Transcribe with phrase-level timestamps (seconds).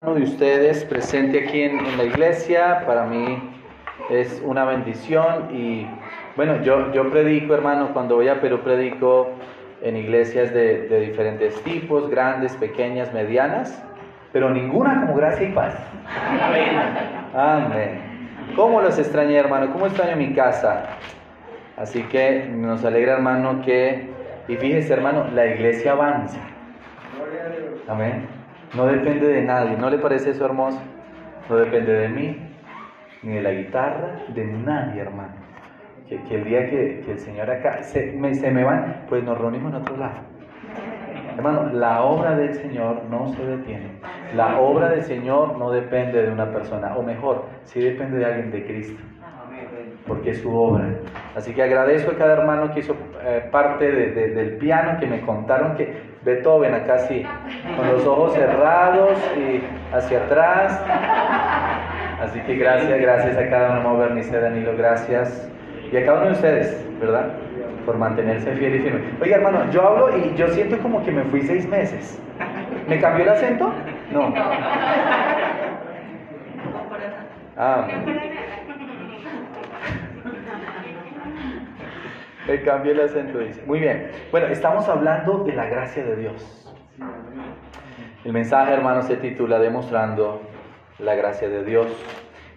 [0.00, 2.84] uno de ustedes presente aquí en, la iglesia.
[2.86, 3.36] Para mí
[4.10, 5.88] es una bendición y
[6.36, 9.30] bueno, yo, yo predico, hermano, cuando voy a Perú predico
[9.82, 13.82] en iglesias de, diferentes tipos, grandes, pequeñas, medianas,
[14.32, 15.74] pero ninguna como gracia y paz.
[16.40, 16.78] Amén.
[17.34, 18.00] Amén.
[18.54, 19.72] ¿Cómo los extrañé, hermano?
[19.72, 20.84] ¿Cómo extraño mi casa?
[21.76, 24.08] Así que nos alegra, hermano, que,
[24.46, 26.38] y fíjese, hermano, la iglesia avanza.
[27.88, 28.37] Amén.
[28.74, 29.76] No depende de nadie.
[29.76, 30.80] ¿No le parece eso hermoso?
[31.48, 32.36] No depende de mí,
[33.22, 35.34] ni de la guitarra, de nadie, hermano.
[36.08, 39.72] Que, el día que, el Señor acá se me, se me van, pues nos reunimos
[39.72, 40.20] en otro lado.
[41.36, 44.00] Hermano, la obra del Señor no se detiene.
[44.34, 48.50] La obra del Señor no depende de una persona, o mejor, sí depende de alguien
[48.50, 49.02] de Cristo
[50.08, 50.88] porque es su obra.
[51.36, 55.76] Así que agradezco a cada hermano que hizo eh, parte del piano, que me contaron
[55.76, 57.24] que Beethoven acá sí,
[57.74, 59.62] con los ojos cerrados y
[59.94, 60.78] hacia atrás.
[62.22, 65.50] Así que gracias, gracias a cada uno, Bernice, Danilo, gracias.
[65.90, 67.28] Y a cada uno de ustedes, ¿verdad?
[67.86, 69.00] Por mantenerse fiel y firme.
[69.22, 72.20] Oiga, hermano, yo hablo y yo siento como que me fui seis meses.
[72.86, 73.72] ¿Me cambió el acento?
[74.12, 74.34] No.
[77.56, 77.88] Ah,
[82.48, 83.38] Me cambié el acento.
[83.66, 84.10] Muy bien.
[84.30, 86.74] Bueno, estamos hablando de la gracia de Dios.
[88.24, 90.40] El mensaje, hermano, se titula Demostrando
[90.98, 91.88] la gracia de Dios.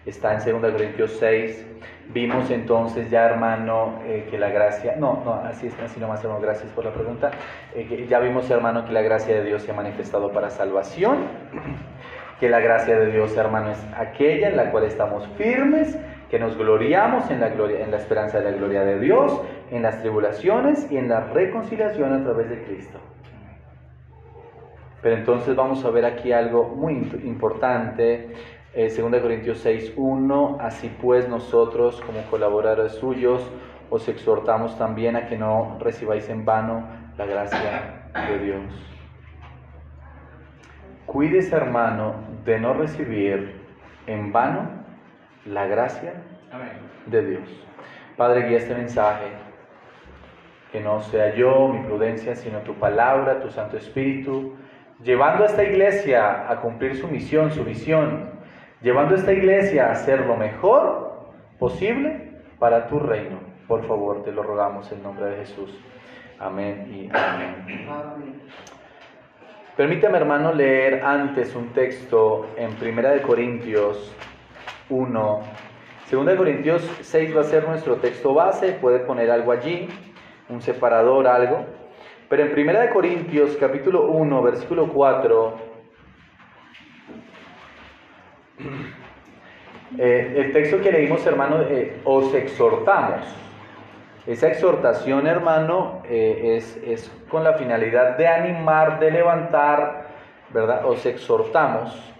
[0.06, 1.66] Está en 2 Corintios 6.
[2.08, 6.40] Vimos entonces ya, hermano, eh, que la gracia, no, no, así es, así nomás, hermano,
[6.40, 7.30] gracias por la pregunta.
[7.74, 11.18] Eh, ya vimos, hermano, que la gracia de Dios se ha manifestado para salvación,
[12.40, 15.98] que la gracia de Dios, hermano, es aquella en la cual estamos firmes
[16.32, 19.82] que nos gloriamos en la, gloria, en la esperanza de la gloria de Dios, en
[19.82, 22.98] las tribulaciones y en la reconciliación a través de Cristo.
[25.00, 26.92] Pero entonces vamos a ver aquí algo muy
[27.24, 28.34] importante.
[28.74, 30.58] Eh, 2 Corintios 6, 1.
[30.60, 33.50] Así pues nosotros como colaboradores suyos
[33.88, 36.86] os exhortamos también a que no recibáis en vano
[37.16, 38.92] la gracia de Dios.
[41.06, 42.14] Cuídese hermano
[42.44, 43.60] de no recibir
[44.06, 44.68] en vano
[45.46, 46.12] la gracia
[47.06, 47.66] de Dios.
[48.16, 49.26] Padre, guía este mensaje,
[50.72, 54.54] que no sea yo, mi prudencia, sino tu palabra, tu Santo Espíritu,
[55.04, 58.30] llevando a esta iglesia a cumplir su misión, su visión,
[58.80, 61.28] llevando a esta iglesia a hacer lo mejor
[61.58, 63.38] posible para tu reino.
[63.68, 65.78] Por favor, te lo rogamos en nombre de Jesús.
[66.38, 68.40] Amén y amén.
[69.76, 74.14] Permítame, hermano, leer antes un texto en Primera de Corintios
[74.88, 75.40] 1.
[76.06, 79.88] Segunda de Corintios 6 va a ser nuestro texto base, puede poner algo allí,
[80.52, 81.64] un separador, algo.
[82.28, 85.58] Pero en Primera de Corintios capítulo 1, versículo 4,
[89.98, 93.20] eh, el texto que leímos, hermano, eh, os exhortamos.
[94.26, 100.06] Esa exhortación, hermano, eh, es, es con la finalidad de animar, de levantar,
[100.50, 100.86] ¿verdad?
[100.86, 102.12] Os exhortamos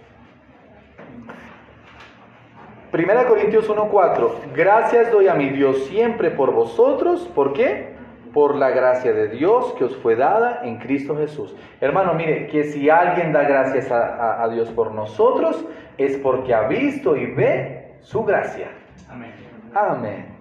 [2.92, 7.91] Primera Corintios 1:4, gracias doy a mi Dios siempre por vosotros, ¿por qué?
[8.32, 11.54] Por la gracia de Dios que os fue dada en Cristo Jesús.
[11.80, 15.64] Hermano, mire, que si alguien da gracias a, a Dios por nosotros,
[15.98, 18.70] es porque ha visto y ve su gracia.
[19.08, 19.32] Amén.
[19.74, 20.31] Amén.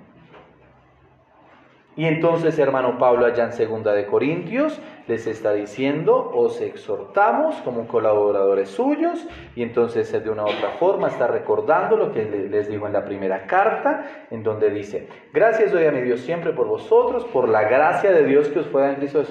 [1.98, 7.86] Y entonces, hermano Pablo, allá en segunda de Corintios, les está diciendo, os exhortamos como
[7.86, 12.88] colaboradores suyos, y entonces de una u otra forma está recordando lo que les digo
[12.88, 17.26] en la primera carta, en donde dice, gracias doy a mi Dios siempre por vosotros,
[17.26, 19.24] por la gracia de Dios que os fue en Cristo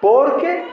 [0.00, 0.64] porque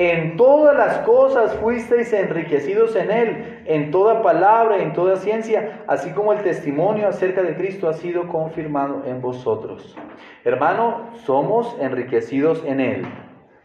[0.00, 6.10] en todas las cosas fuisteis enriquecidos en Él, en toda palabra, en toda ciencia, así
[6.12, 9.94] como el testimonio acerca de Cristo ha sido confirmado en vosotros.
[10.42, 13.02] Hermano, somos enriquecidos en Él.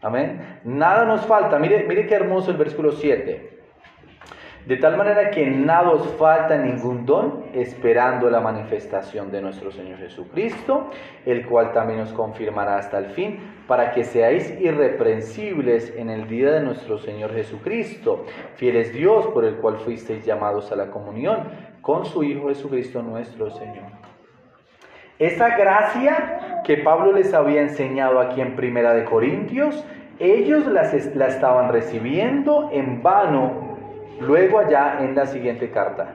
[0.02, 0.60] Amén.
[0.62, 1.58] Nada nos falta.
[1.58, 3.55] Mire, mire qué hermoso el versículo 7.
[4.66, 10.00] De tal manera que nada os falta ningún don, esperando la manifestación de nuestro Señor
[10.00, 10.90] Jesucristo,
[11.24, 13.38] el cual también os confirmará hasta el fin,
[13.68, 18.24] para que seáis irreprensibles en el día de nuestro Señor Jesucristo.
[18.56, 21.44] Fiel es Dios por el cual fuisteis llamados a la comunión
[21.80, 23.84] con su Hijo Jesucristo nuestro Señor.
[25.20, 29.86] Esa gracia que Pablo les había enseñado aquí en Primera de Corintios,
[30.18, 33.65] ellos la estaban recibiendo en vano
[34.20, 36.14] Luego allá en la siguiente carta,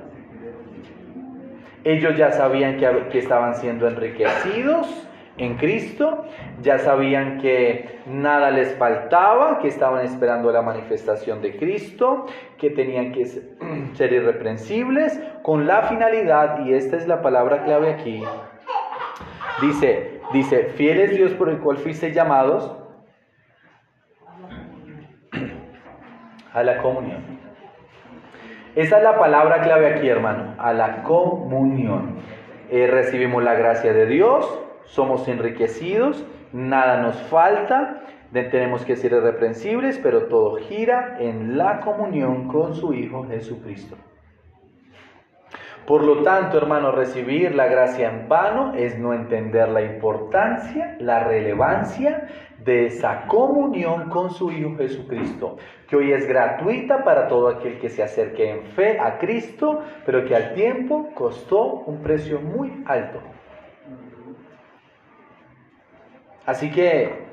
[1.84, 5.08] ellos ya sabían que, estaban siendo enriquecidos
[5.38, 6.26] en Cristo,
[6.62, 12.26] ya sabían que nada les faltaba, que estaban esperando la manifestación de Cristo,
[12.58, 13.26] que tenían que
[13.94, 18.22] ser irreprensibles, con la finalidad, y esta es la palabra clave aquí,
[19.62, 22.78] dice, dice, fiel es Dios por el cual fuiste llamados
[26.54, 27.31] a la comunión.
[28.76, 32.16] Esa es la palabra clave aquí, hermano, a la comunión.
[32.70, 34.48] Eh, recibimos la gracia de Dios,
[34.86, 38.02] somos enriquecidos, nada nos falta,
[38.32, 43.98] tenemos que ser irreprensibles, pero todo gira en la comunión con su Hijo Jesucristo.
[45.86, 51.26] Por lo tanto, hermano, recibir la gracia en vano es no entender la importancia, la
[51.26, 52.28] relevancia
[52.64, 55.58] de esa comunión con su Hijo Jesucristo,
[55.92, 60.24] que hoy es gratuita para todo aquel que se acerque en fe a Cristo, pero
[60.24, 63.20] que al tiempo costó un precio muy alto.
[66.46, 67.26] Así que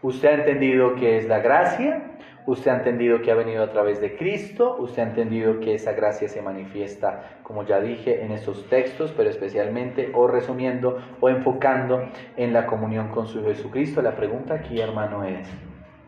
[0.00, 2.12] usted ha entendido que es la gracia,
[2.46, 5.92] usted ha entendido que ha venido a través de Cristo, usted ha entendido que esa
[5.92, 12.08] gracia se manifiesta, como ya dije, en esos textos, pero especialmente o resumiendo o enfocando
[12.36, 14.02] en la comunión con su Jesucristo.
[14.02, 15.52] La pregunta aquí, hermano, es,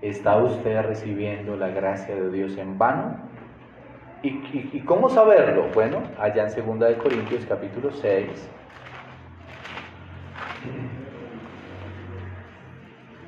[0.09, 3.17] ¿está usted recibiendo la gracia de Dios en vano?
[4.23, 5.69] ¿Y, cómo saberlo?
[5.73, 8.51] Bueno, allá en 2 Corintios capítulo 6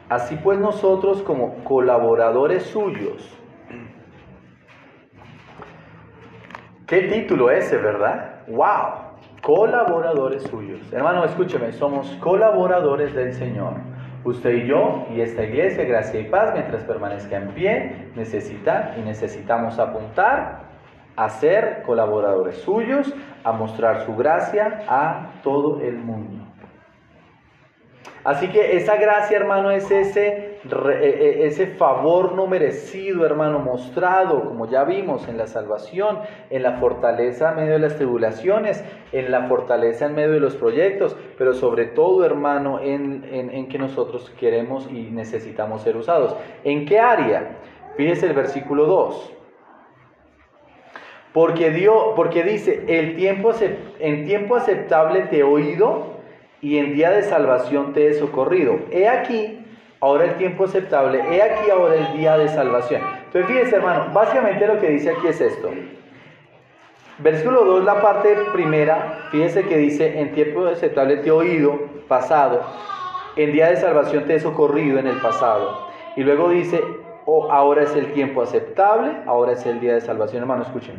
[0.08, 3.38] Así pues nosotros como colaboradores suyos.
[6.86, 8.46] ¿Qué título ese, verdad?
[8.48, 9.08] ¡Wow!
[9.42, 10.80] Colaboradores suyos.
[10.90, 13.75] Hermano, escúcheme, somos colaboradores del Señor.
[14.24, 19.02] Usted y yo y esta iglesia, gracia y paz, mientras permanezca en pie, necesitan y
[19.02, 20.68] necesitamos apuntar
[21.16, 26.47] a ser colaboradores suyos, a mostrar su gracia a todo el mundo.
[28.28, 34.44] Así que esa gracia, hermano, es ese, e, e, ese favor no merecido, hermano, mostrado,
[34.44, 36.19] como ya vimos, en la salvación,
[36.50, 40.56] en la fortaleza en medio de las tribulaciones, en la fortaleza en medio de los
[40.56, 46.36] proyectos, pero sobre todo, hermano, en, en que nosotros queremos y necesitamos ser usados.
[46.64, 47.56] ¿En qué área?
[47.96, 49.32] Fíjese el versículo 2.
[51.32, 53.52] Porque, Dios, porque dice, el tiempo,
[54.00, 56.17] en tiempo aceptable te he oído
[56.60, 58.78] y en día de salvación te he socorrido.
[58.90, 59.64] He aquí
[60.00, 63.02] ahora el tiempo aceptable, he aquí ahora el día de salvación.
[63.26, 65.70] Entonces fíjese hermano, básicamente lo que dice aquí es esto.
[67.19, 72.62] Versículo 2, la parte primera, fíjese que dice, en tiempo aceptable te he oído, pasado,
[73.34, 75.88] en día de salvación te he socorrido en el pasado.
[76.16, 76.81] Y luego dice,
[77.26, 80.43] oh, ahora es el tiempo aceptable, ahora es el día de salvación.
[80.43, 80.94] Hermano, escuchen,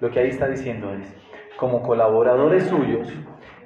[0.00, 1.14] lo que ahí está diciendo es,
[1.56, 3.08] como colaboradores suyos,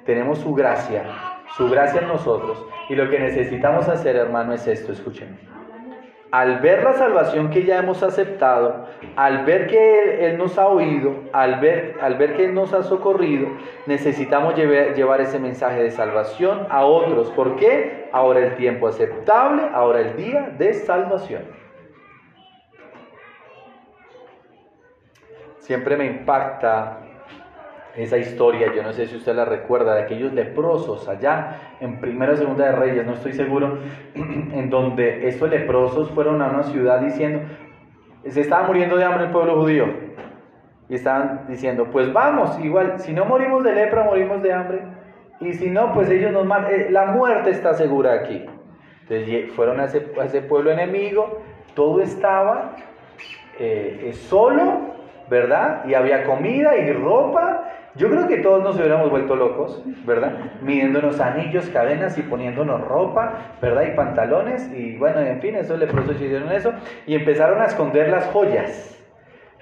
[0.05, 2.65] tenemos su gracia su gracia en nosotros.
[2.89, 5.37] Y lo que necesitamos hacer, hermano, es esto, escúchenme.
[6.31, 11.15] Al ver la salvación que ya hemos aceptado, al ver que Él, nos ha oído,
[11.31, 13.47] al ver, al ver que Él nos ha socorrido,
[13.85, 17.31] necesitamos llevar, llevar ese mensaje de salvación a otros.
[17.31, 18.09] ¿Por qué?
[18.11, 21.43] Ahora el tiempo aceptable, ahora el día de salvación.
[25.59, 27.04] Siempre me impacta
[27.95, 32.33] esa historia, yo no sé si usted la recuerda, de aquellos leprosos allá en Primera
[32.33, 33.79] o Segunda de Reyes, no estoy seguro,
[34.15, 37.41] en donde estos leprosos fueron a una ciudad diciendo,
[38.27, 39.87] se estaba muriendo de hambre el pueblo judío,
[40.89, 44.81] y estaban diciendo, pues vamos, igual, si no morimos de lepra, morimos de hambre,
[45.39, 48.45] y si no, pues ellos nos matan, eh, la muerte está segura aquí.
[49.01, 51.41] Entonces fueron a ese, pueblo enemigo,
[51.75, 52.75] todo estaba
[53.59, 54.95] eh, solo,
[55.29, 55.85] ¿verdad?
[55.85, 57.64] Y había comida y ropa,
[57.97, 60.33] yo creo que todos nos hubiéramos vuelto locos, ¿verdad?
[60.61, 63.83] Midiéndonos anillos, cadenas y poniéndonos ropa, ¿verdad?
[63.87, 64.69] Y pantalones.
[64.73, 66.73] Y bueno, en fin, eso le hicieron eso.
[67.07, 69.01] Y empezaron a esconder las joyas.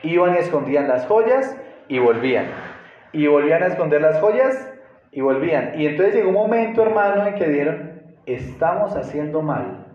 [0.01, 1.55] Iban y escondían las joyas
[1.87, 2.47] y volvían.
[3.11, 4.73] Y volvían a esconder las joyas
[5.11, 5.79] y volvían.
[5.79, 9.85] Y entonces llegó un momento, hermano, en que dieron, estamos haciendo mal.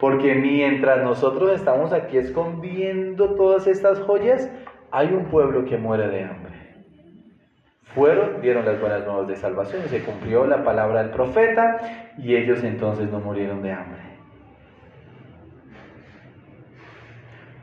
[0.00, 4.50] Porque mientras nosotros estamos aquí escondiendo todas estas joyas,
[4.94, 6.54] hay un pueblo que muere de hambre.
[7.96, 12.62] Fueron, dieron las buenas nuevas de salvación se cumplió la palabra del profeta y ellos
[12.62, 14.02] entonces no murieron de hambre.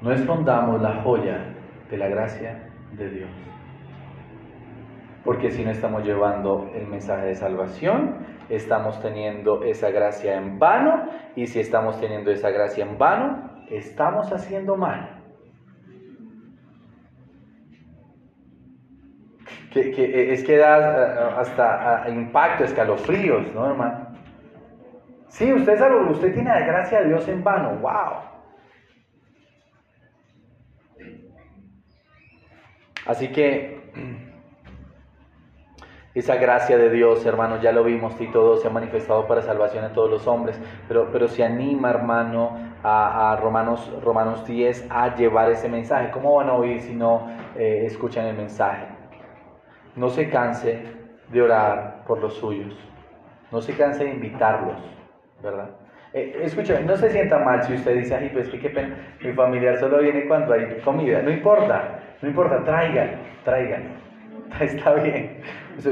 [0.01, 1.55] No escondamos la joya
[1.89, 3.29] de la gracia de Dios.
[5.23, 11.05] Porque si no estamos llevando el mensaje de salvación, estamos teniendo esa gracia en vano.
[11.37, 15.20] Y si estamos teniendo esa gracia en vano, estamos haciendo mal.
[19.71, 24.07] Que, es que da hasta impacto, escalofríos, ¿no, hermano?
[25.29, 28.31] Sí, usted es algo, usted tiene la gracia de Dios en vano, wow.
[33.05, 33.81] Así que
[36.13, 39.85] esa gracia de Dios, hermano, ya lo vimos, Tito 2 se ha manifestado para salvación
[39.85, 45.49] a todos los hombres, pero, pero se anima, hermano, a, Romanos, Romanos 10 a llevar
[45.49, 46.11] ese mensaje.
[46.11, 49.00] ¿Cómo van a oír si no eh, escuchan el mensaje?
[49.95, 50.83] No se canse
[51.29, 52.73] de orar por los suyos,
[53.51, 54.77] no se canse de invitarlos,
[55.41, 55.69] ¿verdad?
[56.13, 56.45] Eh,
[56.85, 60.27] no se sienta mal si usted dice, ay, pues qué pena, mi familiar solo viene
[60.27, 61.21] cuando hay comida.
[61.21, 63.11] No importa, no importa, traigan,
[63.45, 63.83] traigan.
[64.59, 65.41] Está bien.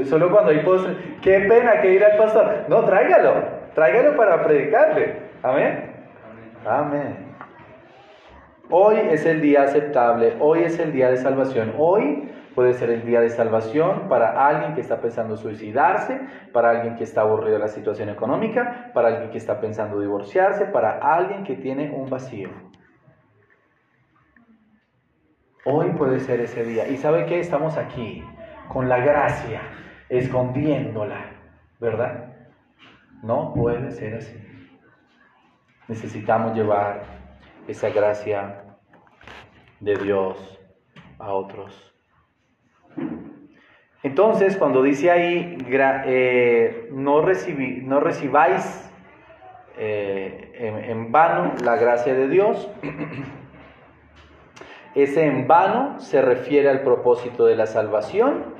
[0.04, 0.94] Solo cuando hay postre.
[1.22, 2.66] Qué pena que ir al pastor.
[2.68, 5.16] No, tráigalo, tráigalo para predicarle.
[5.42, 5.90] Amén.
[6.66, 7.30] Amén.
[8.68, 13.06] Hoy es el día aceptable, hoy es el día de salvación, hoy Puede ser el
[13.06, 16.20] día de salvación para alguien que está pensando suicidarse,
[16.52, 20.66] para alguien que está aburrido de la situación económica, para alguien que está pensando divorciarse,
[20.66, 22.50] para alguien que tiene un vacío.
[25.64, 26.88] Hoy puede ser ese día.
[26.88, 27.38] ¿Y sabe qué?
[27.38, 28.24] Estamos aquí
[28.68, 29.60] con la gracia,
[30.08, 31.32] escondiéndola,
[31.78, 32.34] ¿verdad?
[33.22, 34.34] No puede ser así.
[35.86, 37.02] Necesitamos llevar
[37.68, 38.64] esa gracia
[39.80, 40.58] de Dios
[41.18, 41.89] a otros.
[44.02, 48.90] Entonces, cuando dice ahí, eh, no, no recibáis
[49.76, 52.70] eh, en, vano la gracia de Dios,
[54.94, 58.54] ese en vano se refiere al propósito de la salvación,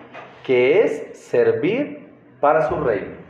[0.44, 2.10] que es servir
[2.40, 3.20] para su reino.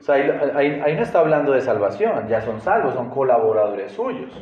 [0.00, 4.32] O sea, ahí, ahí, no está hablando de salvación, ya son salvos, son colaboradores suyos.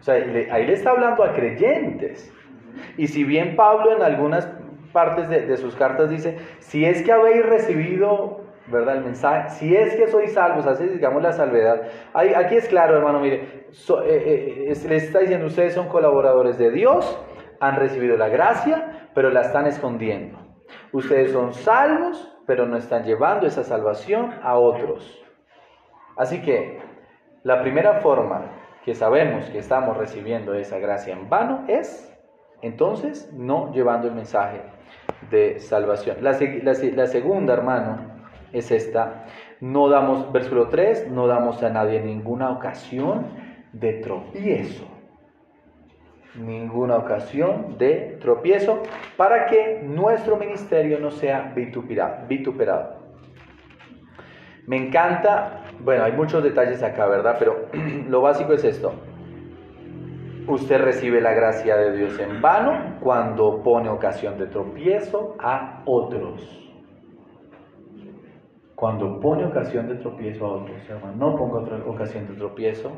[0.00, 2.32] O sea, ahí le está hablando a creyentes.
[2.96, 4.46] Y si bien Pablo en algunas
[4.88, 8.96] partes de, sus cartas dice, si es que habéis recibido, ¿verdad?
[8.96, 11.82] El mensaje, si es que sois salvos, así digamos la salvedad.
[12.14, 13.66] aquí es claro, hermano, mire,
[14.04, 17.20] eh, eh, les está diciendo, ustedes son colaboradores de Dios,
[17.60, 20.38] han recibido la gracia, pero la están escondiendo.
[20.92, 25.22] Ustedes son salvos, pero no están llevando esa salvación a otros.
[26.16, 26.80] Así que
[27.42, 28.42] la primera forma
[28.84, 32.08] que sabemos que estamos recibiendo esa gracia en vano es
[32.62, 34.62] entonces no llevando el mensaje
[35.30, 36.18] de salvación.
[36.20, 37.98] La, segunda, hermano,
[38.52, 39.26] es esta.
[39.60, 43.26] No damos, versículo 3, no damos a nadie ninguna ocasión
[43.72, 44.86] de tropiezo.
[46.34, 48.82] Ninguna ocasión de tropiezo
[49.16, 51.52] para que nuestro ministerio no sea
[52.28, 52.98] vituperado.
[54.66, 57.36] Me encanta, bueno, hay muchos detalles acá, ¿verdad?
[57.38, 57.68] Pero
[58.08, 58.92] lo básico es esto.
[60.48, 66.40] Usted recibe la gracia de Dios en vano cuando pone ocasión de tropiezo a otros.
[68.74, 72.92] Cuando pone ocasión de tropiezo a otros, hermano, no ponga otra ocasión de tropiezo.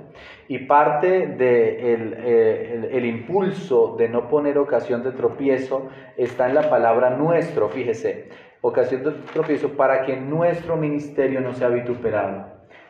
[0.46, 6.54] Y parte del de eh, el, impulso de no poner ocasión de tropiezo está en
[6.54, 8.28] la palabra nuestro, fíjese,
[8.60, 12.46] ocasión de tropiezo para que nuestro ministerio no sea vituperado.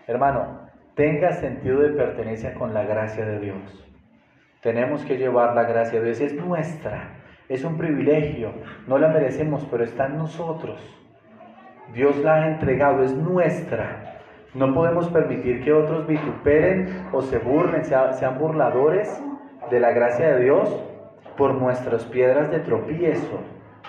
[0.07, 3.89] Hermano, tenga sentido de pertenencia con la gracia de Dios.
[4.62, 8.52] Tenemos que llevar la gracia de Dios, es nuestra, es un privilegio,
[8.87, 10.79] no la merecemos, pero está en nosotros.
[11.95, 14.21] Dios la ha entregado, es nuestra.
[14.55, 19.23] No podemos permitir que otros vituperen o se burlen, sean burladores
[19.71, 20.85] de la gracia de Dios
[21.37, 23.40] por nuestras piedras de tropiezo,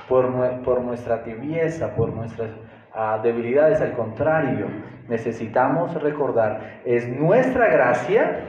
[0.07, 0.31] por,
[0.63, 2.51] por nuestra tibieza, por nuestras
[2.93, 3.81] ah, debilidades.
[3.81, 4.67] Al contrario,
[5.09, 8.45] necesitamos recordar, es nuestra gracia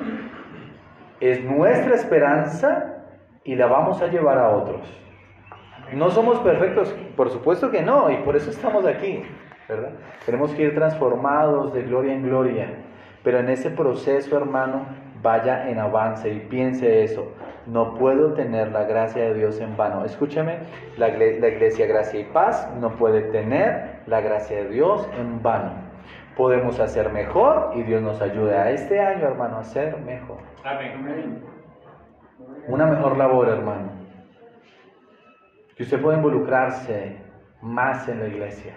[1.22, 3.04] es nuestra esperanza
[3.44, 4.80] y la vamos a llevar a otros.
[5.92, 9.22] No somos perfectos, por supuesto que no, y por eso estamos aquí,
[9.68, 9.92] ¿verdad?
[10.26, 12.74] Tenemos que ir transformados de gloria en gloria,
[13.22, 14.84] pero en ese proceso, hermano,
[15.22, 17.32] vaya en avance y piense eso.
[17.66, 20.04] No puedo tener la gracia de Dios en vano.
[20.04, 20.58] Escúcheme,
[20.96, 25.91] la, la iglesia Gracia y Paz no puede tener la gracia de Dios en vano
[26.36, 30.38] podemos hacer mejor y Dios nos ayude a este año, hermano, a hacer mejor.
[30.64, 31.42] Amén.
[32.68, 33.90] Una mejor labor, hermano.
[35.76, 37.16] Que usted pueda involucrarse
[37.60, 38.74] más en la iglesia.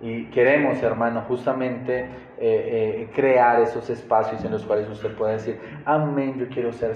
[0.00, 2.08] Y queremos, hermano, justamente eh,
[2.38, 6.94] eh, crear esos espacios en los cuales usted pueda decir, amén, yo quiero, ser,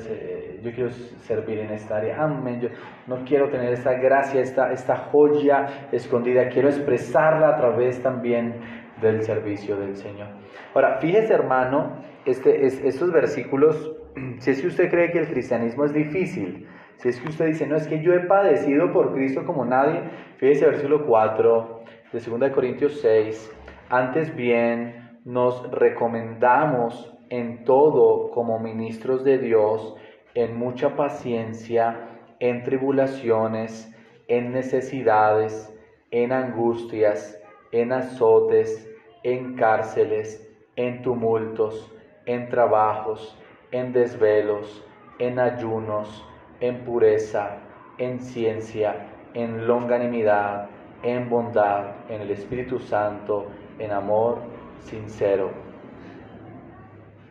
[0.63, 2.69] yo quiero servir en esta área, amén, yo
[3.09, 9.23] no quiero tener esta gracia, esta, esta joya escondida, quiero expresarla a través también del
[9.23, 10.29] servicio del Señor.
[10.75, 13.97] Ahora, fíjese hermano, este, es, estos versículos,
[14.39, 17.67] si es que usted cree que el cristianismo es difícil, Si es que usted dice,
[17.67, 20.03] no, es que yo he padecido por Cristo como nadie,
[20.37, 21.83] fíjese versículo 4
[22.13, 23.53] de 2 Corintios 6,
[23.91, 29.97] antes bien nos recomendamos en todo como ministros de Dios,
[30.35, 33.93] en mucha paciencia, en tribulaciones,
[34.29, 35.75] en necesidades,
[36.11, 37.43] en angustias,
[37.73, 38.92] en azotes,
[39.23, 41.93] en cárceles, en tumultos,
[42.27, 43.39] en trabajos,
[43.71, 44.85] en desvelos,
[45.19, 46.25] en ayunos,
[46.61, 47.59] en pureza,
[47.99, 50.69] en ciencia, en longanimidad,
[51.03, 53.47] en bondad, en el Espíritu Santo,
[53.79, 54.39] en amor
[54.81, 55.51] sincero.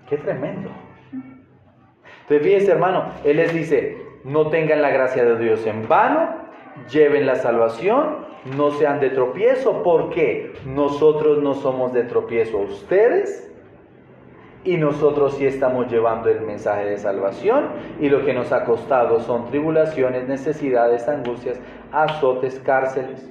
[0.09, 0.69] Qué tremendo.
[2.21, 6.40] Entonces fíjense hermano, Él les dice, no tengan la gracia de Dios en vano,
[6.91, 8.25] lleven la salvación,
[8.57, 13.51] no sean de tropiezo, porque nosotros no somos de tropiezo a ustedes
[14.63, 19.19] y nosotros sí estamos llevando el mensaje de salvación y lo que nos ha costado
[19.19, 21.59] son tribulaciones, necesidades, angustias,
[21.91, 23.27] azotes, cárceles.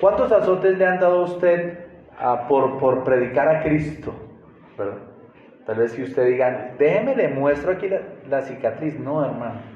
[0.00, 1.86] ¿Cuántos azotes le han dado a usted
[2.18, 4.12] ah, por, por, predicar a Cristo?
[5.64, 8.98] Tal vez si usted diga, déjeme le muestro aquí la, la cicatriz.
[8.98, 9.71] No, hermano.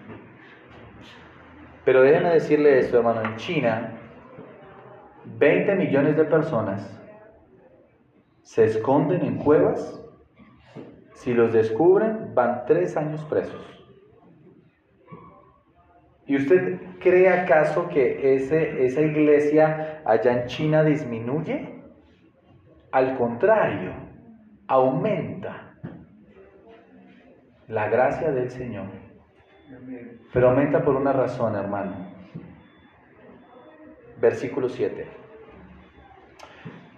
[1.87, 3.23] Pero déjeme decirle esto, hermano.
[3.23, 3.93] En China,
[5.39, 7.01] 20 millones de personas
[8.43, 10.03] se esconden en cuevas
[11.15, 13.65] si los descubren, van tres años presos.
[16.27, 21.83] ¿Y usted cree acaso que ese, esa iglesia allá en China disminuye?
[22.91, 23.93] Al contrario,
[24.67, 25.79] aumenta
[27.69, 29.06] la gracia del Señor.
[30.33, 31.95] Pero aumenta por una razón, hermano.
[34.21, 35.07] Versículo 7.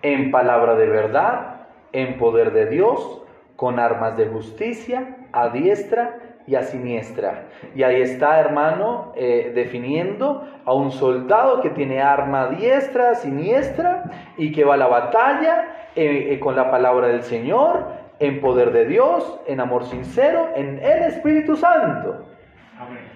[0.03, 3.23] En palabra de verdad, en poder de Dios,
[3.57, 7.47] con armas de justicia, a diestra y a siniestra.
[7.75, 14.05] Y ahí está, hermano, eh, definiendo a un soldado que tiene arma diestra, siniestra,
[14.37, 17.87] y que va a la batalla eh, eh, con la palabra del Señor,
[18.21, 22.28] en poder de Dios, en amor sincero, en el Espíritu Santo.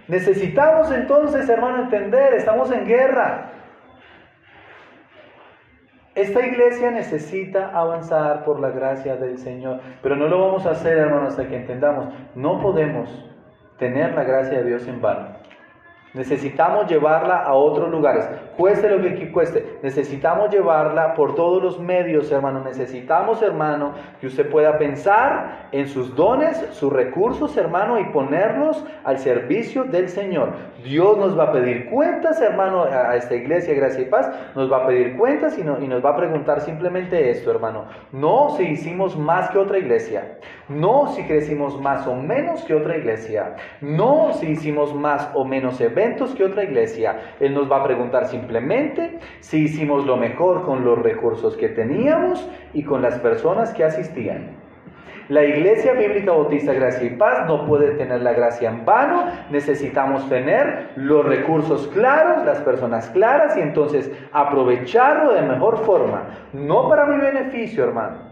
[0.09, 3.51] Necesitamos entonces, hermano, entender, estamos en guerra.
[6.15, 10.99] Esta iglesia necesita avanzar por la gracia del Señor, pero no lo vamos a hacer,
[10.99, 13.31] hermanos, hasta que entendamos, no podemos
[13.79, 15.42] tener la gracia de Dios en vano.
[16.15, 19.79] Necesitamos llevarla a otros lugares, cueste lo que cueste.
[19.83, 22.61] Necesitamos llevarla por todos los medios, hermano.
[22.63, 29.19] Necesitamos, hermano, que usted pueda pensar en sus dones, sus recursos, hermano, y ponerlos al
[29.19, 30.53] servicio del Señor.
[30.85, 34.31] Dios nos va a pedir cuentas, hermano, a esta iglesia, gracia y paz.
[34.55, 37.87] Nos va a pedir cuentas y, y nos va a preguntar simplemente esto, hermano.
[38.13, 40.37] No si hicimos más que otra iglesia.
[40.69, 43.57] No si crecimos más o menos que otra iglesia.
[43.81, 46.02] No si hicimos más o menos eventos
[46.37, 47.37] que otra iglesia.
[47.41, 52.49] Él nos va a preguntar simplemente si hicimos lo mejor con los recursos que teníamos
[52.73, 54.63] y con las personas que asistían.
[55.29, 60.29] La Iglesia Bíblica Bautista Gracia y Paz no puede tener la gracia en vano, necesitamos
[60.29, 67.07] tener los recursos claros, las personas claras y entonces aprovecharlo de mejor forma, no para
[67.07, 68.32] mi beneficio, hermano,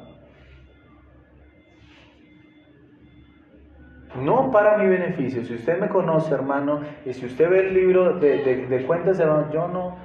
[4.17, 5.45] no para mi beneficio.
[5.45, 9.69] Si usted me conoce, hermano, y si usted ve el libro de, cuentas, hermano, yo
[9.69, 9.97] no,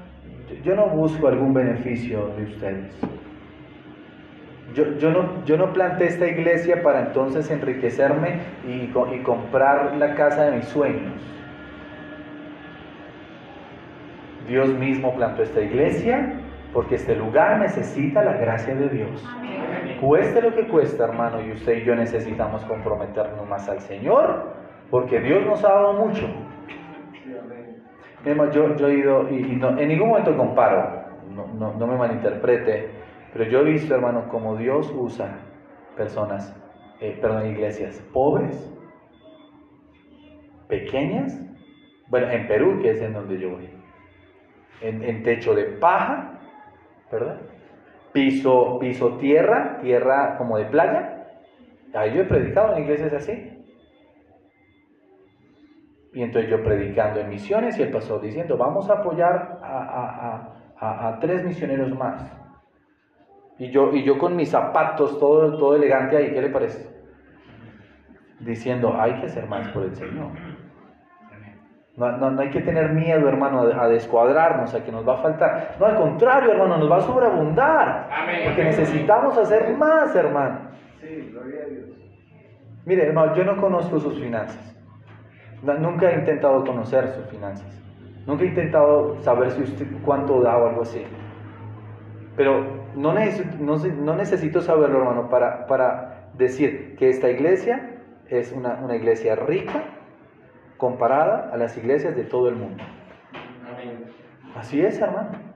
[0.64, 2.96] yo no busco algún beneficio de ustedes.
[4.74, 10.46] Yo, no, yo no planté esta iglesia para entonces enriquecerme y, y comprar la casa
[10.46, 11.14] de mis sueños.
[14.48, 16.45] Dios mismo plantó esta iglesia
[16.76, 19.26] porque este lugar necesita la gracia de Dios.
[20.02, 24.52] Cueste lo que cuesta, hermano, y usted y yo necesitamos comprometernos más al Señor,
[24.92, 26.28] porque Dios nos ha dado mucho.
[28.52, 32.90] Yo, yo he ido, y, en ningún momento comparo, no, no, me malinterprete,
[33.32, 35.30] pero yo he visto, hermano, como Dios usa
[35.96, 36.62] personas,
[37.00, 38.70] eh, perdón, iglesias pobres,
[40.68, 41.40] pequeñas,
[42.10, 43.70] bueno, en Perú, que es en donde yo voy,
[44.82, 46.35] en, en techo de paja,
[47.12, 47.42] ¿verdad?
[48.12, 51.28] Piso, piso tierra, tierra como de playa.
[51.94, 53.52] Ahí yo he predicado en iglesias así.
[56.14, 61.44] Y entonces yo predicando en misiones y el pastor diciendo, vamos a apoyar a, tres
[61.44, 62.32] misioneros más.
[63.60, 66.90] Y yo, y yo con mis zapatos todo, todo elegante ahí, ¿qué le parece?
[68.40, 70.32] Diciendo, hay que hacer más por el Señor.
[71.98, 75.76] No, hay que tener miedo, hermano, a, descuadrarnos, a que nos va a faltar.
[75.80, 78.10] No, al contrario, hermano, nos va a sobreabundar.
[78.44, 80.60] Porque necesitamos hacer más, hermano.
[81.00, 81.86] Sí, gloria a Dios.
[82.86, 84.76] Mire, hermano, yo no conozco sus finanzas.
[85.64, 87.82] Nunca he intentado conocer sus finanzas.
[88.28, 91.02] Nunca he intentado saber si usted cuánto da o algo así.
[92.36, 98.80] Pero no necesito, no, necesito saberlo, hermano, para, para decir que esta iglesia es una,
[98.84, 99.84] una iglesia rica
[100.78, 102.84] comparada a las iglesias de todo el mundo.
[104.56, 105.56] Así es, hermano.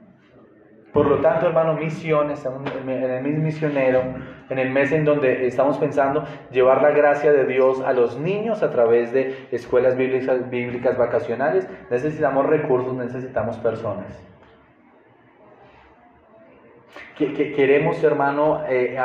[0.93, 4.01] Por lo tanto, hermano, misiones, en el mes misionero,
[4.49, 8.63] en el mes en donde estamos pensando llevar la gracia de Dios a los niños
[8.63, 14.25] a través de escuelas bíblicas, bíblicas vacacionales, necesitamos recursos, necesitamos personas.
[17.19, 18.97] Queremos, hermano, eh,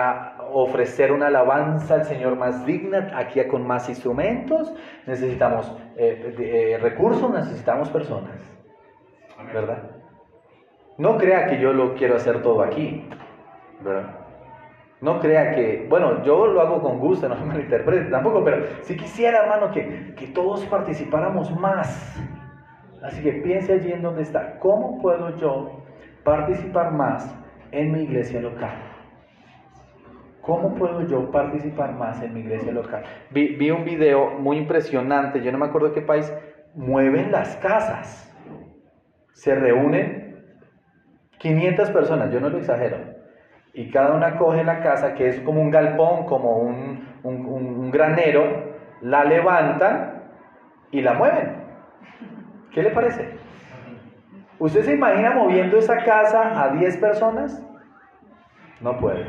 [0.53, 4.75] ofrecer una alabanza al Señor más digna, aquí con más instrumentos,
[5.07, 8.41] necesitamos eh, eh, recursos, necesitamos personas.
[9.53, 9.91] ¿Verdad?
[10.97, 13.09] No crea que yo lo quiero hacer todo aquí,
[13.83, 14.21] ¿verdad?
[15.01, 18.97] No crea que, bueno, yo lo hago con gusto, no me malinterprete tampoco, pero si
[18.97, 22.21] quisiera, hermano, que, que todos participáramos más.
[23.03, 24.59] Así que piense allí en donde está.
[24.61, 25.83] ¿Cómo puedo yo
[26.25, 27.37] participar más
[27.71, 28.94] en mi iglesia local?
[30.45, 33.03] ¿Cómo puedo yo participar más en mi iglesia local?
[33.31, 36.31] Vi, vi un video muy impresionante, yo no me acuerdo qué país,
[36.75, 38.31] mueven las casas,
[39.33, 40.45] se reúnen
[41.39, 42.99] 500 personas, yo no lo exagero.
[43.73, 49.25] Y cada una coge la casa, que es como un galpón, como un, granero, la
[49.25, 50.25] levantan
[50.91, 51.57] y la mueven.
[52.71, 53.31] ¿Qué le parece?
[54.59, 57.63] ¿Usted se imagina moviendo esa casa a 10 personas?
[58.85, 59.25] No puede.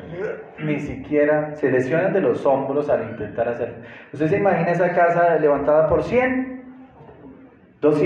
[0.60, 3.76] Ni siquiera se lesionan de los hombros al intentar hacerlo.
[4.12, 6.62] ¿Usted se imagina esa casa levantada por 100?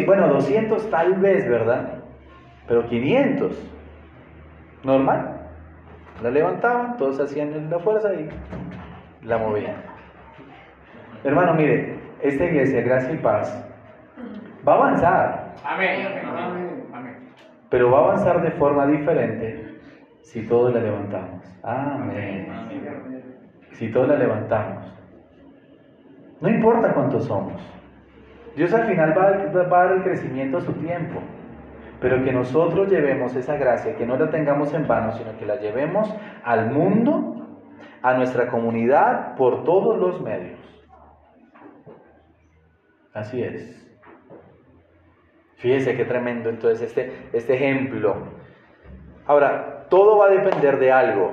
[0.06, 2.04] bueno, 200 tal vez, ¿verdad?
[2.68, 3.68] Pero 500.
[4.84, 5.38] Normal.
[6.22, 8.30] La levantaban, todos hacían la fuerza y
[9.26, 9.78] la movían.
[11.24, 13.68] Hermano, mire, esta iglesia, gracia y paz,
[14.68, 15.56] va a avanzar.
[15.66, 17.26] Amén.
[17.72, 19.69] Pero va a avanzar de forma diferente
[20.32, 21.44] si todos la levantamos.
[21.64, 22.48] Amén.
[23.74, 24.86] Si todos la levantamos.
[26.42, 27.62] No importa cuántos somos.
[28.56, 31.22] Dios al final va a dar el crecimiento a su tiempo
[32.02, 35.58] pero que nosotros llevemos esa gracia, que no la tengamos en vano, sino que la
[35.58, 36.14] llevemos
[36.44, 37.36] al mundo,
[38.02, 40.60] a nuestra comunidad, por todos los medios.
[43.14, 43.76] Así es.
[45.58, 48.16] Fíjese qué tremendo entonces este, este ejemplo.
[49.26, 51.32] Ahora, todo va a depender de algo.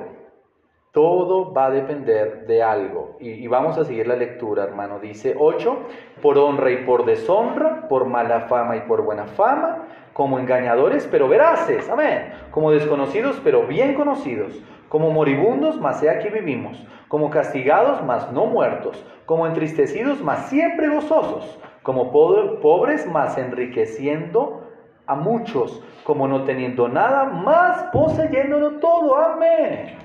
[0.93, 3.17] Todo va a depender de algo.
[3.21, 4.99] Y, vamos a seguir la lectura, hermano.
[4.99, 5.79] Dice 8,
[6.23, 11.29] por honra y por deshonra, por mala fama y por buena fama, como engañadores, pero
[11.29, 18.03] veraces, amén, como desconocidos, pero bien conocidos, como moribundos, mas he aquí vivimos, como castigados,
[18.03, 24.66] mas no muertos, como entristecidos, mas siempre gozosos, como pobres, mas enriqueciendo
[25.07, 29.97] a muchos, como no teniendo nada, más poseyéndolo todo, amén.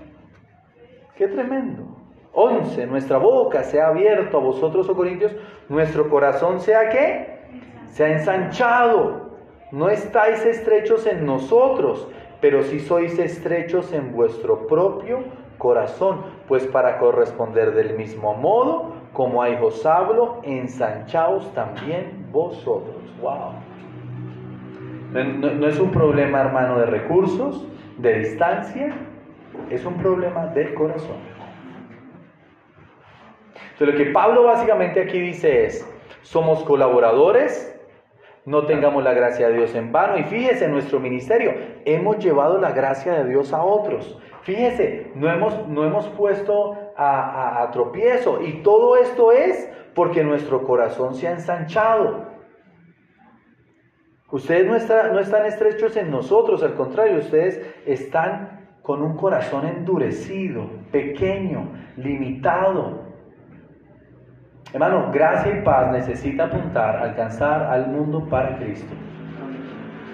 [1.15, 1.83] Qué tremendo.
[2.33, 2.87] 11.
[2.87, 5.35] Nuestra boca se ha abierto a vosotros, oh Corintios,
[5.67, 7.39] nuestro corazón sea que
[7.87, 9.31] se ha ensanchado
[9.71, 12.05] no estáis estrechos en nosotros,
[12.41, 15.23] pero sí sois estrechos en vuestro propio
[15.57, 22.97] corazón, pues para corresponder del mismo modo, como a hijos hablo, ensanchaos también vosotros.
[23.21, 23.70] Wow.
[25.12, 28.95] No, es un problema, hermano, de recursos, de distancia,
[29.69, 31.17] es un problema del corazón.
[33.74, 35.88] Entonces, lo que Pablo básicamente aquí dice es,
[36.21, 37.71] somos colaboradores
[38.45, 40.17] no tengamos la gracia de Dios en vano.
[40.17, 41.54] Y fíjese, en nuestro ministerio
[41.86, 44.17] hemos llevado la gracia de Dios a otros.
[44.41, 48.41] Fíjese, no hemos, no hemos puesto a, tropiezo.
[48.41, 52.30] Y todo esto es porque nuestro corazón se ha ensanchado.
[54.31, 61.69] Ustedes no, están estrechos en nosotros, al contrario, ustedes están con un corazón endurecido, pequeño,
[61.97, 63.11] limitado,
[64.73, 68.93] Hermano, gracia y paz necesita apuntar, alcanzar al mundo para Cristo.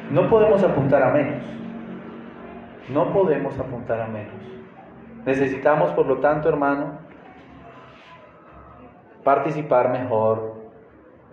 [0.09, 1.43] No podemos apuntar a menos.
[2.89, 4.33] No podemos apuntar a menos.
[5.25, 6.97] Necesitamos, por lo tanto, hermano,
[9.23, 10.56] participar mejor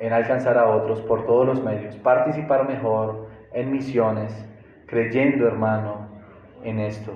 [0.04, 4.46] en alcanzar a otros por todos los medios, participar mejor en misiones,
[4.86, 6.08] creyendo, hermano,
[6.62, 7.12] en esto.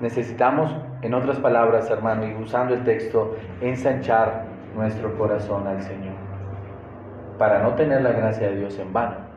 [0.00, 6.14] Necesitamos, en otras palabras, hermano, y usando el texto, ensanchar nuestro corazón al Señor,
[7.36, 9.28] para no tener la gracia de Dios en vano.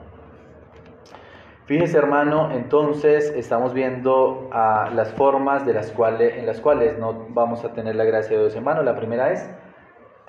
[1.65, 7.27] Fíjese, hermano, entonces estamos viendo ah, las formas de las cuales, en las cuales no
[7.29, 8.83] vamos a tener la gracia de Dios en vano.
[8.83, 9.49] La primera es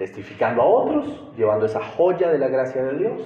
[0.03, 3.23] testificando a otros, llevando esa joya de la gracia de Dios.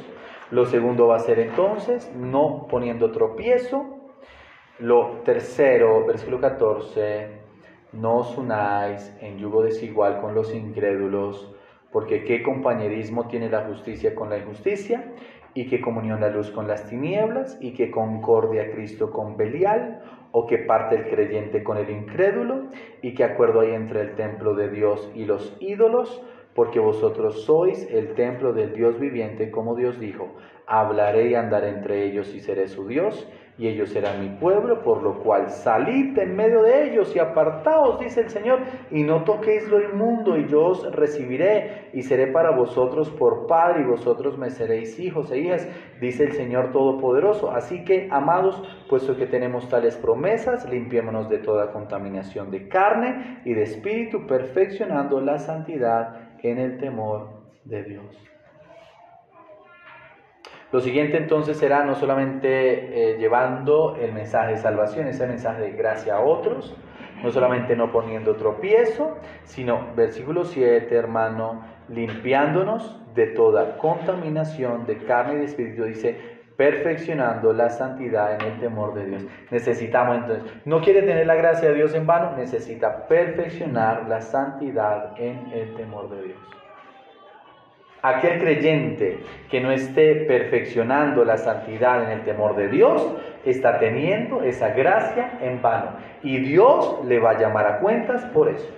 [0.51, 4.11] Lo segundo va a ser entonces no poniendo tropiezo.
[4.79, 7.41] Lo tercero, versículo 14,
[7.95, 11.51] no os unáis en yugo desigual con los incrédulos,
[11.91, 15.15] porque qué compañerismo tiene la justicia con la injusticia,
[15.55, 20.47] y qué comunión la luz con las tinieblas, y qué concordia Cristo con Belial, o
[20.47, 22.67] qué parte el creyente con el incrédulo,
[23.01, 26.23] y qué acuerdo hay entre el templo de Dios y los ídolos,
[26.57, 30.35] porque vosotros sois el templo del Dios viviente, como Dios dijo,
[30.67, 35.03] hablaré y andaré entre ellos y seré su Dios, y ellos serán mi pueblo, por
[35.03, 39.69] lo cual salid en medio de ellos y apartaos, dice el Señor, y no toquéis
[39.69, 44.51] lo inmundo, y yo os recibiré, y seré para vosotros por Padre, y vosotros me
[44.51, 45.67] seréis hijos e hijas,
[46.01, 47.51] dice el Señor Todopoderoso.
[47.51, 53.55] Así que, amados, puesto que tenemos tales promesas, limpiémonos de toda contaminación de carne y
[53.55, 58.17] de espíritu, perfeccionando la santidad en el temor de Dios.
[60.73, 65.71] Lo siguiente entonces será no solamente eh, llevando el mensaje de salvación, ese mensaje de
[65.73, 66.77] gracia a otros,
[67.23, 75.35] no solamente no poniendo tropiezo, sino, versículo 7, hermano, limpiándonos de toda contaminación de carne
[75.35, 79.27] y de espíritu, dice, perfeccionando la santidad en el temor de Dios.
[79.51, 85.13] Necesitamos entonces, no quiere tener la gracia de Dios en vano, necesita perfeccionar la santidad
[85.19, 86.39] en el temor de Dios.
[88.03, 89.19] Aquel creyente
[89.51, 95.39] que no esté perfeccionando la santidad en el temor de Dios está teniendo esa gracia
[95.41, 95.91] en vano.
[96.23, 98.69] Y Dios le va a llamar a cuentas por eso.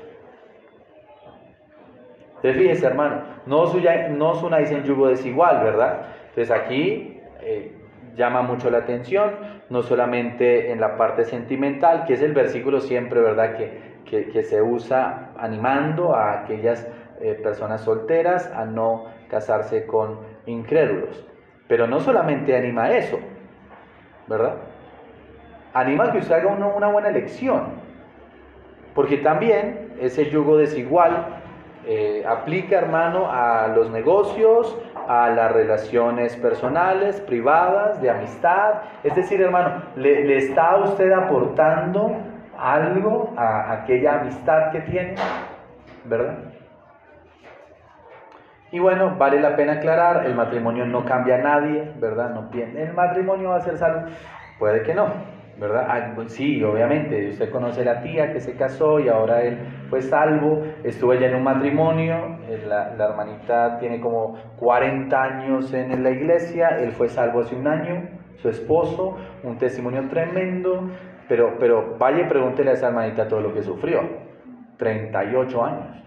[2.36, 6.06] Entonces fíjese hermano, no os, unáis en yugo desigual, ¿verdad?
[6.28, 7.72] Entonces aquí eh,
[8.16, 9.30] llama mucho la atención,
[9.70, 13.56] no solamente en la parte sentimental, que es el versículo siempre, ¿verdad?
[13.56, 16.88] Que, que, se usa animando a aquellas
[17.20, 21.26] eh, personas solteras a no casarse con incrédulos.
[21.68, 23.18] Pero no solamente anima eso,
[24.26, 24.54] ¿verdad?
[25.74, 27.74] Anima que usted haga una, buena elección,
[28.94, 31.37] porque también ese yugo desigual
[31.90, 38.82] eh, aplica, hermano, a los negocios, a las relaciones personales, privadas, de amistad.
[39.02, 42.14] Es decir, hermano, ¿le, está usted aportando
[42.58, 45.14] algo a aquella amistad que tiene?
[46.04, 46.36] ¿Verdad?
[48.70, 52.34] Y bueno, vale la pena aclarar, el matrimonio no cambia a nadie, ¿verdad?
[52.34, 54.10] No, el matrimonio va a ser salvo.
[54.58, 55.06] Puede que no,
[55.58, 55.86] ¿verdad?
[55.88, 59.58] Ah, pues sí, obviamente, usted conoce a la tía que se casó y ahora él
[59.90, 66.02] fue salvo, estuvo ya en un matrimonio, eh, la, hermanita tiene como 40 años en
[66.02, 70.90] la iglesia, él fue salvo hace un año, su esposo, un testimonio tremendo,
[71.28, 74.00] pero, pero vaya y pregúntele a esa hermanita todo lo que sufrió,
[74.78, 75.98] 38 años.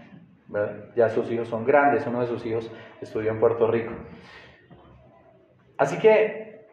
[0.94, 3.92] Ya sus hijos son grandes, uno de sus hijos estudió en Puerto Rico.
[5.78, 6.66] Así que,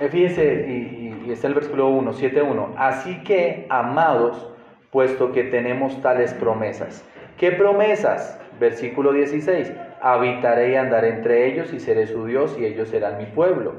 [0.00, 4.52] eh, fíjense, y, y está el versículo 1, 7.1, así que, amados,
[4.90, 7.04] puesto que tenemos tales promesas.
[7.36, 8.40] ¿Qué promesas?
[8.60, 13.26] Versículo 16, habitaré y andaré entre ellos y seré su Dios y ellos serán mi
[13.26, 13.74] pueblo.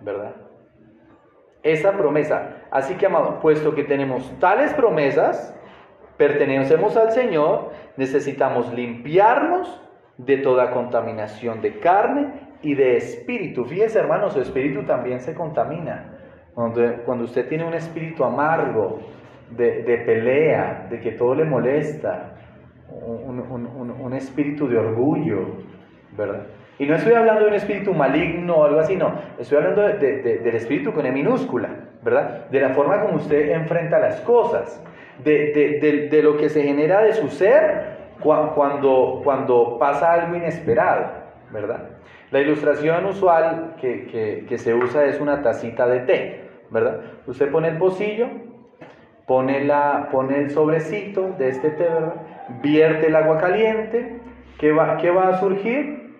[0.00, 0.34] ¿Verdad?
[1.62, 2.62] Esa promesa.
[2.70, 5.54] Así que, amados, puesto que tenemos tales promesas,
[6.16, 9.82] pertenecemos al Señor, necesitamos limpiarnos
[10.16, 13.64] de toda contaminación de carne y de espíritu.
[13.64, 16.14] Fíjese, hermanos, su espíritu también se contamina.
[16.54, 18.98] Cuando, usted tiene un espíritu amargo,
[19.50, 22.34] de, pelea, de que todo le molesta,
[22.90, 25.46] un, espíritu de orgullo,
[26.16, 26.46] ¿verdad?
[26.78, 29.12] Y no estoy hablando de un espíritu maligno o algo así, no.
[29.38, 31.68] Estoy hablando del espíritu con E minúscula,
[32.02, 32.48] ¿verdad?
[32.50, 34.82] De la forma como usted enfrenta las cosas
[35.24, 41.06] de, lo que se genera de su ser cuando, cuando pasa algo inesperado,
[41.52, 41.90] ¿verdad?
[42.30, 47.00] La ilustración usual que, se usa es una tacita de té, ¿verdad?
[47.26, 48.28] Usted pone el pocillo,
[49.26, 52.14] pone, la, pone el sobrecito de este té, ¿verdad?
[52.62, 54.20] Vierte el agua caliente,
[54.58, 56.14] ¿qué va, ¿qué va a surgir?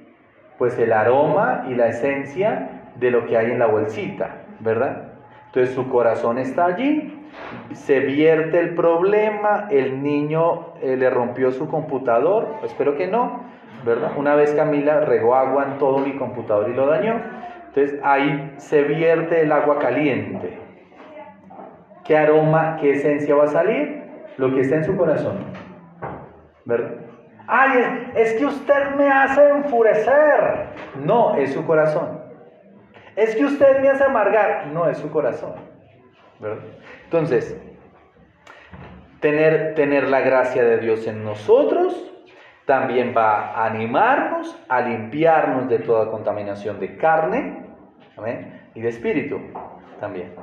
[0.57, 5.13] Pues el aroma y la esencia de lo que hay en la bolsita, ¿verdad?
[5.47, 7.27] Entonces su corazón está allí,
[7.73, 13.45] se vierte el problema, el niño eh, le rompió su computador, espero que no,
[13.85, 14.13] ¿verdad?
[14.17, 17.21] Una vez Camila regó agua en todo mi computador y lo dañó,
[17.69, 20.59] entonces ahí se vierte el agua caliente.
[22.05, 24.03] ¿Qué aroma, qué esencia va a salir?
[24.37, 25.39] Lo que está en su corazón,
[26.65, 26.93] ¿verdad?
[27.51, 30.67] Ay, es, que usted me hace enfurecer.
[31.03, 32.21] No, es su corazón.
[33.17, 34.67] Es que usted me hace amargar.
[34.67, 35.55] No, es su corazón.
[36.39, 36.63] ¿verdad?
[37.05, 37.59] Entonces,
[39.21, 42.13] tener, tener la gracia de Dios en nosotros
[42.69, 47.63] también va a animarnos a limpiarnos de toda contaminación de carne
[48.75, 49.41] y de espíritu
[49.99, 50.35] también.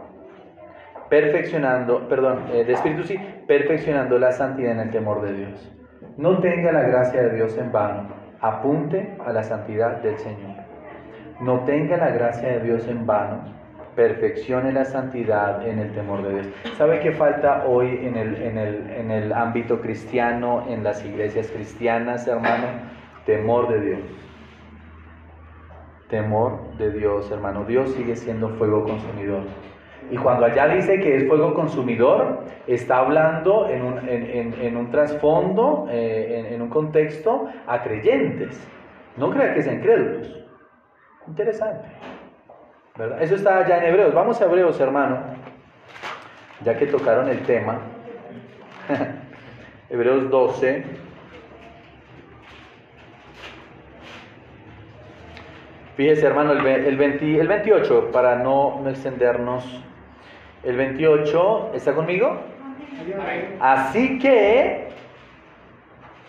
[1.07, 5.71] Perfeccionando, perdón, eh, de espíritu sí, perfeccionando la santidad en el temor de Dios.
[6.17, 8.07] No tenga la gracia de Dios en vano,
[8.41, 10.55] apunte a la santidad del Señor.
[11.41, 13.43] No tenga la gracia de Dios en vano,
[13.95, 16.47] perfeccione la santidad en el temor de Dios.
[16.77, 21.49] ¿Sabe qué falta hoy en el, en el, en el ámbito cristiano, en las iglesias
[21.51, 22.67] cristianas, hermano?
[23.25, 23.99] Temor de Dios.
[26.09, 27.63] Temor de Dios, hermano.
[27.65, 29.43] Dios sigue siendo fuego consumidor.
[30.11, 35.87] Y cuando allá dice que es fuego consumidor, está hablando en un, en, un trasfondo,
[35.89, 38.67] eh, en, un contexto a creyentes.
[39.17, 40.45] No crea que sean crédulos.
[41.27, 41.87] Interesante.
[43.19, 44.13] Eso está ya en Hebreos.
[44.13, 45.19] Vamos a Hebreos, hermano,
[46.63, 47.81] ya que tocaron el tema.
[49.89, 50.85] Hebreos 12.
[55.97, 59.65] Fíjese, hermano, el, el, el 28, para no, no extendernos.
[60.63, 62.37] El 28, ¿está conmigo?
[63.59, 64.87] Así que,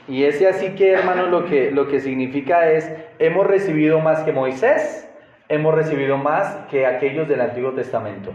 [0.09, 4.33] y ese así que, hermano, lo que, lo que significa es, hemos recibido más que
[4.33, 5.06] Moisés
[5.49, 8.33] hemos recibido más que aquellos del Antiguo Testamento,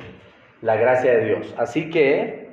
[0.61, 1.55] la gracia de Dios.
[1.57, 2.49] Así que,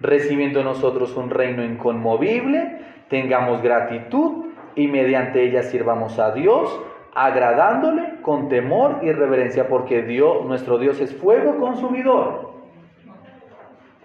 [0.00, 6.80] recibiendo nosotros un reino inconmovible, tengamos gratitud y mediante ella sirvamos a Dios,
[7.14, 12.52] agradándole con temor y reverencia, porque Dios, nuestro Dios es fuego consumidor.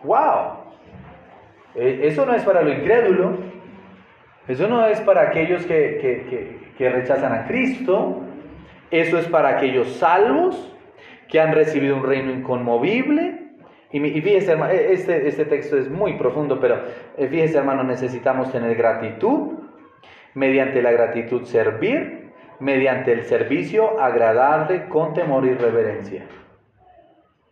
[0.04, 0.64] ¡Wow!
[1.76, 3.38] E, eso no es para lo incrédulo,
[4.48, 8.24] eso no es para aquellos que, que rechazan a Cristo,
[8.94, 10.72] eso es para aquellos salvos
[11.28, 13.40] que han recibido un reino inconmovible.
[13.92, 16.80] Y, fíjese, hermano, e, este, este texto es muy profundo, pero
[17.18, 19.54] eh, fíjese, hermano, necesitamos tener gratitud,
[20.36, 26.26] mediante la gratitud servir, mediante el servicio agradarle con temor y reverencia.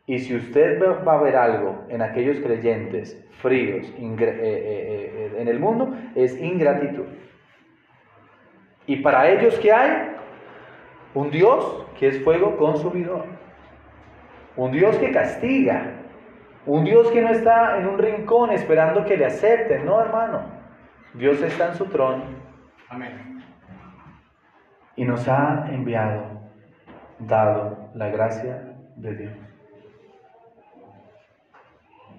[0.06, 5.60] Y si usted va a ver algo en aquellos creyentes fríos eh, eh, en el
[5.60, 7.06] mundo, es ingratitud.
[8.86, 10.12] Y para ellos que hay,
[11.14, 13.26] un Dios que es fuego consumidor.
[14.56, 15.98] Un Dios que castiga.
[16.66, 19.86] Un Dios que no está en un rincón esperando que le acepten.
[19.86, 20.42] No, hermano.
[21.14, 22.24] Dios está en su trono.
[22.90, 23.44] Amén.
[24.96, 26.24] Y nos ha enviado,
[27.20, 29.34] dado la gracia de Dios.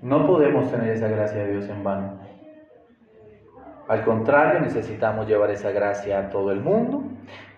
[0.02, 2.21] No podemos tener esa gracia de Dios en vano.
[3.92, 7.04] Al contrario, necesitamos llevar esa gracia a todo el mundo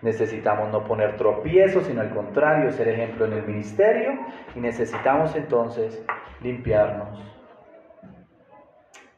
[0.05, 4.11] Necesitamos no poner tropiezos, sino al contrario, ser ejemplo en el ministerio
[4.53, 6.05] y necesitamos entonces
[6.41, 7.19] limpiarnos,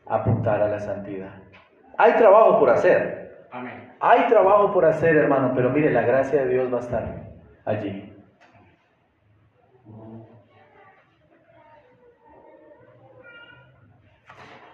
[0.05, 1.33] apuntar a la santidad.
[1.97, 3.47] Hay trabajo por hacer.
[3.51, 3.91] Amén.
[3.99, 7.15] Hay trabajo por hacer, hermano, pero mire, la gracia de Dios va a estar
[7.65, 8.06] allí.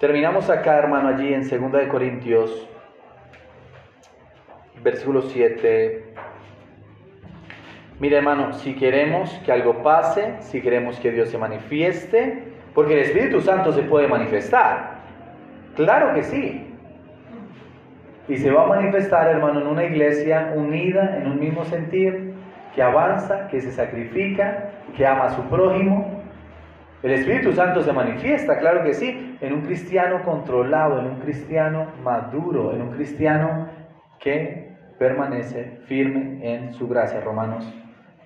[0.04, 2.68] Terminamos acá, hermano, allí en 2 de Corintios
[4.84, 6.04] versículo 7.
[8.02, 12.44] Mira hermano, si queremos que algo pase, si queremos que Dios se manifieste,
[12.76, 14.96] porque el Espíritu Santo se puede manifestar.
[15.78, 16.76] Claro que sí.
[18.28, 22.34] Y se va a manifestar, hermano, en una iglesia unida, en un mismo sentir,
[22.76, 26.23] que avanza, que se sacrifica, que ama a su prójimo.
[27.04, 31.92] El Espíritu Santo se manifiesta, claro que sí, en un cristiano controlado, en un cristiano
[32.02, 33.68] maduro, en un cristiano
[34.22, 37.20] que permanece firme en su gracia.
[37.20, 37.66] Romanos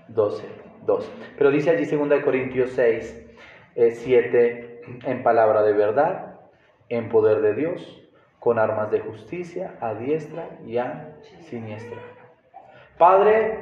[0.10, 0.48] 12,
[0.86, 1.12] 2.
[1.40, 3.28] Pero dice allí 2 Corintios 6,
[3.76, 6.36] 7, eh, en palabra de verdad,
[6.90, 8.08] en poder de Dios,
[8.40, 11.98] con armas de justicia, a diestra y a siniestra.
[13.00, 13.58] Padre,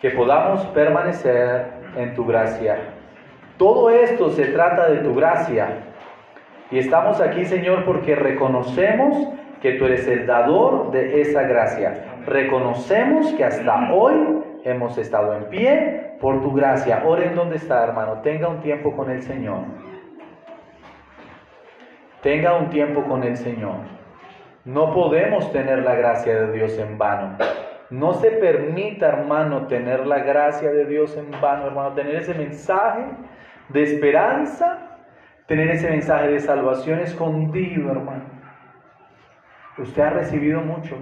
[0.00, 2.93] que podamos permanecer en tu gracia.
[3.56, 5.68] Todo esto se trata de tu gracia.
[6.70, 9.28] Y estamos aquí, Señor, porque reconocemos
[9.60, 12.20] que tú eres el dador de esa gracia.
[12.26, 17.02] Reconocemos que hasta hoy hemos estado en pie por tu gracia.
[17.06, 18.20] Oren donde está, hermano.
[18.22, 19.60] Tenga un tiempo con el Señor.
[22.22, 23.76] Tenga un tiempo con el Señor.
[24.64, 27.36] No podemos tener la gracia de Dios en vano.
[27.90, 31.92] No se permita, hermano, tener la gracia de Dios en vano, hermano.
[31.92, 33.04] Tener ese mensaje
[33.68, 34.98] de esperanza,
[35.46, 38.24] tener ese mensaje de salvación escondido, hermano.
[39.78, 40.96] Usted ha recibido mucho.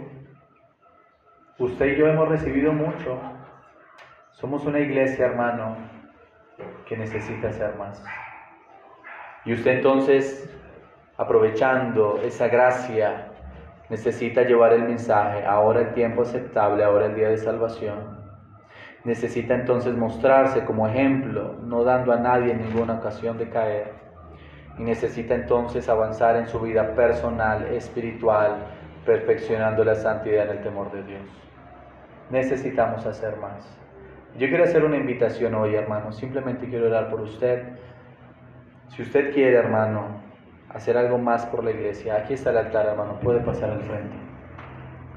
[1.59, 3.21] Usted y yo hemos recibido mucho.
[4.33, 5.77] Somos una iglesia, hermano,
[6.87, 8.03] que necesita ser más.
[9.45, 10.49] Y usted entonces,
[11.17, 13.33] aprovechando esa gracia
[13.93, 18.22] Necesita llevar el mensaje, ahora el tiempo aceptable, ahora el día de salvación.
[19.05, 23.93] Necesita entonces mostrarse como ejemplo, no dando a nadie ninguna ocasión de caer.
[24.79, 28.59] Y necesita entonces avanzar en su vida personal, espiritual,
[29.05, 31.23] perfeccionando la santidad en el temor de Dios.
[32.31, 33.79] Necesitamos hacer más.
[34.39, 36.13] Yo quiero hacer una invitación hoy, hermano.
[36.13, 37.65] Simplemente quiero orar por usted.
[38.89, 40.23] Si usted quiere, hermano,
[40.71, 43.19] hacer algo más por la iglesia, aquí está el altar, hermano.
[43.21, 44.17] Puede pasar al frente.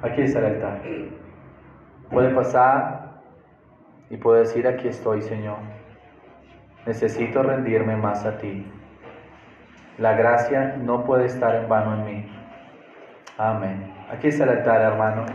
[0.01, 0.81] Aquí está el altar.
[2.09, 3.04] Puede pasar
[4.09, 5.57] y puedo decir, aquí estoy, Señor.
[6.85, 8.65] Necesito rendirme más a ti.
[9.97, 12.31] La gracia no puede estar en vano en mí.
[13.37, 13.93] Amén.
[14.11, 15.25] Aquí está el altar, hermano.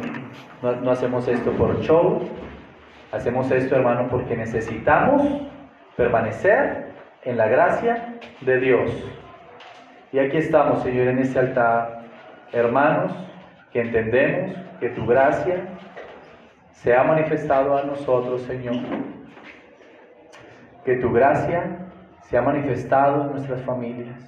[0.62, 2.20] No, no hacemos esto por show.
[3.12, 5.22] Hacemos esto, hermano, porque necesitamos
[5.96, 6.90] permanecer
[7.24, 9.04] en la gracia de Dios.
[10.12, 12.02] Y aquí estamos, Señor, en este altar,
[12.52, 13.12] hermanos,
[13.72, 15.56] que entendemos que tu gracia
[16.82, 18.76] se ha manifestado a nosotros, Señor.
[20.82, 21.76] Que tu gracia
[22.22, 24.18] se ha manifestado en nuestras familias.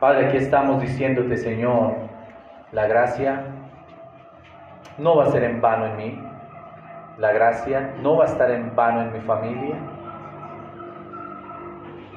[0.00, 1.94] Padre, aquí estamos diciéndote, Señor,
[2.72, 3.44] la gracia
[4.98, 6.22] no va a ser en vano en mí.
[7.18, 9.76] La gracia no va a estar en vano en mi familia.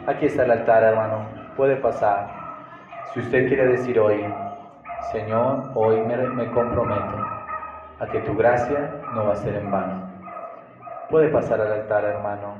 [0.07, 1.27] Aquí está el altar, hermano.
[1.55, 2.27] Puede pasar.
[3.13, 4.25] Si usted quiere decir hoy,
[5.11, 7.40] Señor, hoy me, me comprometo
[8.01, 10.09] a que tu gracia no va a ser en vano.
[11.11, 12.55] Puede pasar al altar, hermano,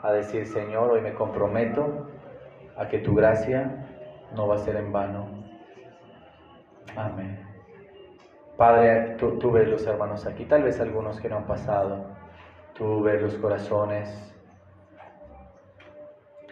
[0.00, 2.08] a decir, Señor, hoy me comprometo
[2.76, 3.84] a que tu gracia
[4.36, 5.26] no va a ser en vano.
[6.94, 7.44] Amén.
[8.56, 12.06] Padre, tú, ves los hermanos aquí, tal vez algunos que no han pasado,
[12.74, 14.08] tú ves los corazones.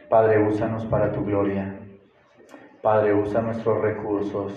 [0.08, 1.78] Padre, úsanos para tu gloria.
[2.82, 4.52] Padre, usa nuestros recursos,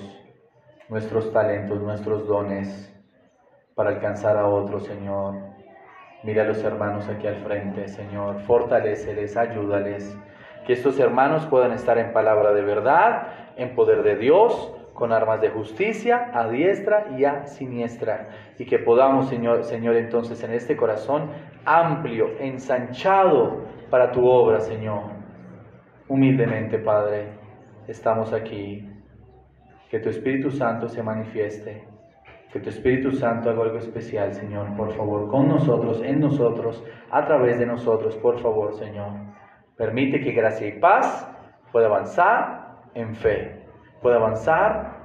[0.89, 2.90] nuestros talentos, nuestros dones
[3.75, 5.35] para alcanzar a otros, Señor.
[6.23, 8.41] Mira a los hermanos aquí al frente, Señor.
[8.41, 10.17] Fortaléceles, ayúdales.
[10.65, 15.41] Que estos hermanos puedan estar en palabra de verdad, en poder de Dios, con armas
[15.41, 18.29] de justicia, a diestra y a siniestra.
[18.59, 21.31] Y que podamos, Señor, Señor, entonces en este corazón
[21.65, 25.03] amplio, ensanchado para tu obra, Señor.
[26.07, 27.29] Humildemente, Padre,
[27.87, 28.87] estamos aquí.
[29.89, 31.90] Que tu Espíritu Santo se manifieste
[32.51, 37.25] que tu Espíritu Santo haga algo especial, Señor, por favor, con nosotros, en nosotros, a
[37.25, 39.11] través de nosotros, por favor, Señor.
[39.77, 41.27] Permite que gracia y paz
[41.71, 43.65] pueda avanzar en fe,
[44.01, 45.01] pueda avanzar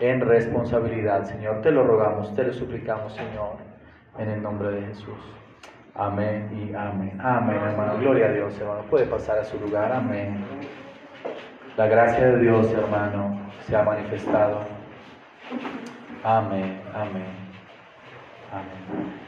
[0.00, 1.62] en responsabilidad, Señor.
[1.62, 3.56] Te lo rogamos, te lo suplicamos, Señor,
[4.18, 5.18] en el nombre de Jesús.
[5.94, 7.18] Amén y amén.
[7.20, 7.96] Amén, hermano.
[7.98, 8.82] Gloria a Dios, hermano.
[8.90, 9.92] Puede pasar a su lugar.
[9.92, 10.44] Amén.
[11.76, 14.60] La gracia de Dios, hermano, se ha manifestado.
[16.24, 17.36] Amén, amén,
[18.50, 19.23] amén.